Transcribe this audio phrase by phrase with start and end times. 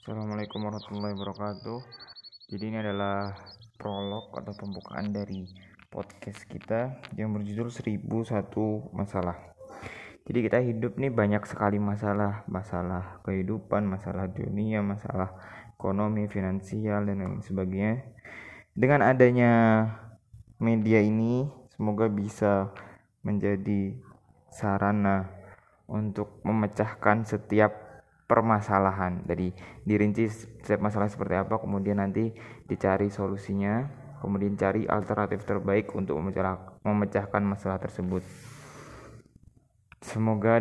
[0.00, 1.78] Assalamualaikum warahmatullahi wabarakatuh.
[2.48, 3.36] Jadi ini adalah
[3.76, 5.44] prolog atau pembukaan dari
[5.92, 8.08] podcast kita yang berjudul 1001
[8.96, 9.36] masalah.
[10.24, 15.36] Jadi kita hidup nih banyak sekali masalah, masalah kehidupan, masalah dunia, masalah
[15.76, 18.00] ekonomi, finansial dan lain sebagainya.
[18.72, 19.52] Dengan adanya
[20.56, 21.44] media ini
[21.76, 22.72] semoga bisa
[23.20, 24.00] menjadi
[24.48, 25.28] sarana
[25.84, 27.89] untuk memecahkan setiap
[28.30, 29.26] permasalahan.
[29.26, 29.50] Dari
[29.82, 32.30] dirinci setiap masalah seperti apa kemudian nanti
[32.70, 36.20] dicari solusinya kemudian cari alternatif terbaik untuk
[36.86, 38.22] memecahkan masalah tersebut.
[39.98, 40.60] Semoga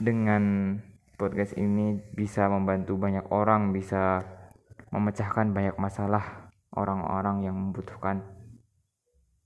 [0.00, 0.74] dengan
[1.18, 4.24] podcast ini bisa membantu banyak orang bisa
[4.88, 8.24] memecahkan banyak masalah orang-orang yang membutuhkan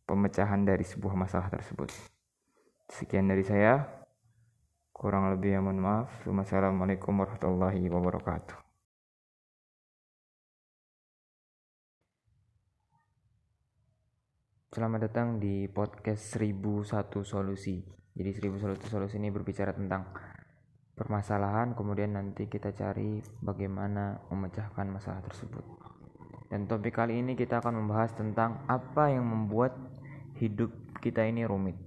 [0.04, 1.88] pemecahan dari sebuah masalah tersebut.
[2.88, 4.03] Sekian dari saya
[4.94, 6.22] Kurang lebih ya mohon maaf.
[6.22, 8.54] Wassalamualaikum warahmatullahi wabarakatuh.
[14.70, 17.82] Selamat datang di podcast 1001 solusi.
[18.14, 20.14] Jadi 1001 solusi ini berbicara tentang
[20.95, 25.66] permasalahan, kemudian nanti kita cari bagaimana memecahkan masalah tersebut.
[26.46, 29.74] Dan topik kali ini kita akan membahas tentang apa yang membuat
[30.38, 30.70] hidup
[31.02, 31.84] kita ini rumit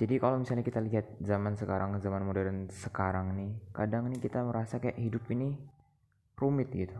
[0.00, 4.80] jadi kalau misalnya kita lihat zaman sekarang zaman modern sekarang nih kadang nih kita merasa
[4.80, 5.60] kayak hidup ini
[6.40, 6.96] rumit gitu.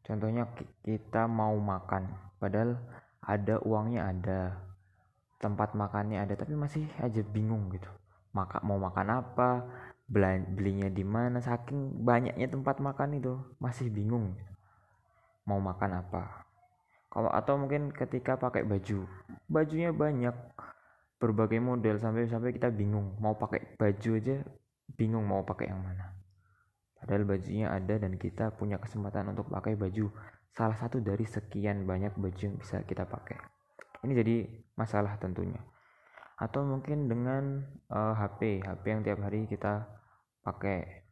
[0.00, 0.48] Contohnya
[0.80, 2.08] kita mau makan
[2.40, 2.80] padahal
[3.20, 4.40] ada uangnya ada
[5.36, 7.92] tempat makannya ada tapi masih aja bingung gitu.
[8.32, 9.68] Maka mau makan apa
[10.08, 14.32] belinya di mana saking banyaknya tempat makan itu masih bingung.
[15.44, 16.48] Mau makan apa?
[17.12, 19.04] Kalau atau mungkin ketika pakai baju
[19.52, 20.32] bajunya banyak
[21.16, 24.44] berbagai model sampai sampai kita bingung mau pakai baju aja
[24.94, 26.12] bingung mau pakai yang mana.
[26.96, 30.12] Padahal bajunya ada dan kita punya kesempatan untuk pakai baju
[30.56, 33.36] salah satu dari sekian banyak baju yang bisa kita pakai.
[34.04, 34.36] Ini jadi
[34.78, 35.60] masalah tentunya.
[36.36, 39.88] Atau mungkin dengan uh, HP HP yang tiap hari kita
[40.44, 41.04] pakai.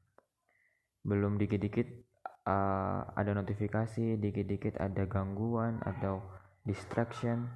[1.05, 1.85] Belum dikit-dikit
[2.49, 6.25] uh, ada notifikasi dikit-dikit ada gangguan atau
[6.65, 7.49] distraction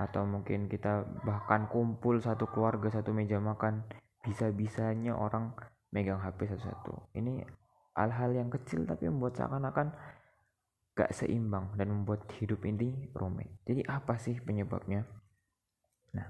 [0.00, 3.84] atau mungkin kita bahkan kumpul satu keluarga satu meja makan.
[4.24, 5.52] Bisa-bisanya orang
[5.92, 7.12] megang HP satu-satu.
[7.16, 7.44] Ini
[7.96, 9.92] hal-hal yang kecil tapi membuat seakan-akan
[10.96, 13.48] gak seimbang dan membuat hidup ini rumit.
[13.64, 15.04] Jadi apa sih penyebabnya?
[16.16, 16.28] Nah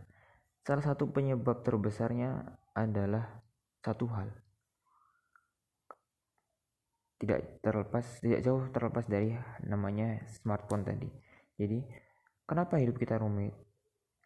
[0.62, 3.42] salah satu penyebab terbesarnya adalah
[3.82, 4.28] satu hal.
[7.20, 9.34] Tidak terlepas tidak jauh terlepas dari
[9.66, 11.10] namanya smartphone tadi.
[11.60, 11.84] Jadi
[12.50, 13.54] Kenapa hidup kita rumit?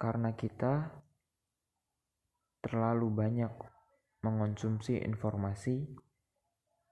[0.00, 0.88] Karena kita
[2.64, 3.52] terlalu banyak
[4.24, 5.84] mengonsumsi informasi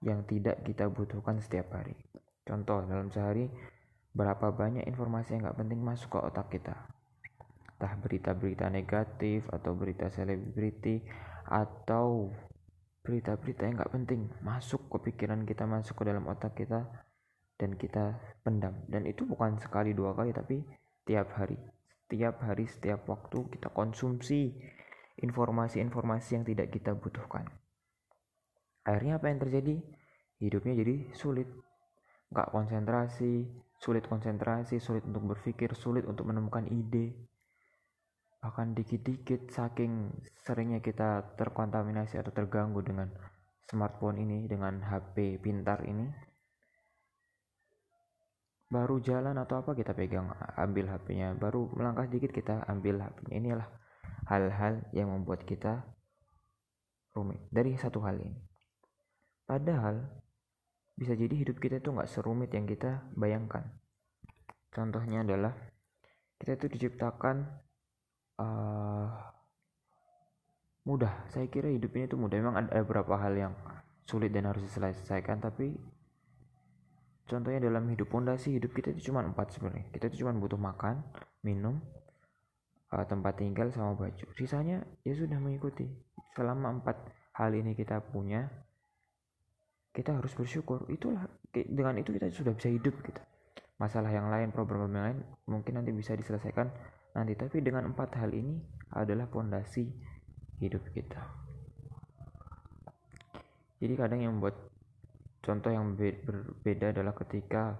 [0.04, 1.97] yang tidak kita butuhkan setiap hari.
[2.44, 3.48] Contoh, dalam sehari
[4.12, 6.76] berapa banyak informasi yang gak penting masuk ke otak kita.
[7.81, 11.00] Entah berita-berita negatif atau berita selebriti
[11.48, 12.28] atau
[13.09, 16.92] berita-berita yang gak penting masuk ke pikiran kita, masuk ke dalam otak kita
[17.56, 18.84] dan kita pendam.
[18.84, 21.58] Dan itu bukan sekali dua kali tapi setiap hari.
[22.06, 24.54] Setiap hari setiap waktu kita konsumsi
[25.18, 27.50] informasi-informasi yang tidak kita butuhkan.
[28.86, 29.76] Akhirnya apa yang terjadi?
[30.38, 31.50] Hidupnya jadi sulit.
[32.30, 33.50] Nggak konsentrasi
[33.82, 37.18] sulit konsentrasi sulit untuk berpikir sulit untuk menemukan ide.
[38.38, 40.14] Bahkan dikit-dikit saking
[40.46, 43.10] seringnya kita terkontaminasi atau terganggu dengan
[43.66, 46.31] smartphone ini dengan HP pintar ini
[48.72, 53.69] baru jalan atau apa kita pegang ambil HP-nya baru melangkah sedikit kita ambil HP-nya inilah
[54.33, 55.84] hal-hal yang membuat kita
[57.12, 58.41] rumit dari satu hal ini.
[59.44, 60.00] Padahal
[60.97, 63.69] bisa jadi hidup kita itu nggak serumit yang kita bayangkan.
[64.72, 65.53] Contohnya adalah
[66.41, 67.44] kita itu diciptakan
[68.41, 69.09] uh,
[70.89, 71.28] mudah.
[71.28, 72.41] Saya kira hidup ini tuh mudah.
[72.41, 73.53] Memang ada beberapa hal yang
[74.09, 75.77] sulit dan harus diselesaikan tapi
[77.32, 79.88] contohnya dalam hidup pondasi hidup kita itu cuma empat sebenarnya.
[79.88, 81.00] Kita itu cuma butuh makan
[81.40, 81.80] minum
[82.92, 84.26] uh, tempat tinggal sama baju.
[84.36, 85.88] Sisanya ya sudah mengikuti.
[86.36, 87.00] Selama empat
[87.40, 88.52] hal ini kita punya
[89.96, 90.84] kita harus bersyukur.
[90.92, 93.20] Itulah dengan itu kita sudah bisa hidup gitu.
[93.80, 95.18] Masalah yang lain problem yang lain
[95.48, 96.68] mungkin nanti bisa diselesaikan
[97.16, 97.32] nanti.
[97.32, 98.60] Tapi dengan empat hal ini
[98.92, 99.88] adalah pondasi
[100.60, 101.20] hidup kita.
[103.82, 104.72] Jadi kadang yang membuat
[105.42, 107.77] contoh yang berbeda adalah ketika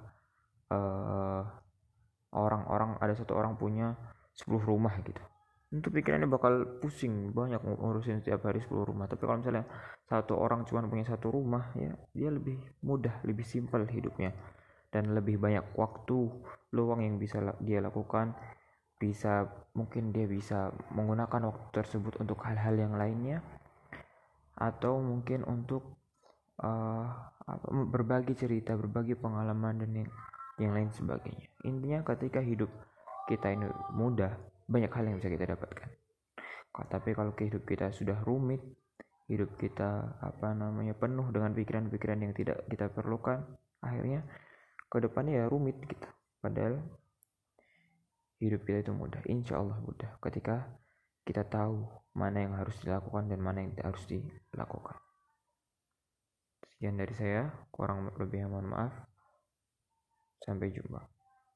[0.69, 1.43] eh,
[2.33, 3.95] orang-orang ada satu orang punya
[4.37, 5.21] 10 rumah gitu.
[5.73, 9.09] Tentu pikirannya bakal pusing banyak ngurusin setiap hari 10 rumah.
[9.09, 9.65] Tapi kalau misalnya
[10.05, 14.37] satu orang cuma punya satu rumah ya dia lebih mudah lebih simpel hidupnya.
[14.93, 16.29] Dan lebih banyak waktu
[16.77, 18.37] luang yang bisa dia lakukan.
[19.01, 23.41] Bisa mungkin dia bisa menggunakan waktu tersebut untuk hal-hal yang lainnya.
[24.53, 25.97] Atau mungkin untuk
[26.61, 27.32] uh,
[27.91, 30.11] berbagi cerita berbagi pengalaman dan yang,
[30.63, 31.49] yang lain sebagainya.
[31.67, 32.71] Intinya ketika hidup
[33.27, 34.31] kita ini mudah
[34.71, 35.91] banyak hal yang bisa kita dapatkan.
[36.73, 38.63] Tapi kalau hidup kita sudah rumit
[39.31, 43.41] hidup kita apa namanya penuh dengan pikiran-pikiran yang tidak kita perlukan
[43.81, 44.27] akhirnya
[44.93, 46.09] ke depannya ya rumit gitu
[46.43, 46.83] padahal
[48.43, 50.69] hidup kita itu mudah insya Allah mudah ketika
[51.23, 54.97] kita tahu mana yang harus dilakukan dan mana yang tidak harus dilakukan
[56.83, 57.47] sekian dari saya.
[57.71, 58.91] Kurang lebih mohon maaf.
[60.43, 61.22] Sampai jumpa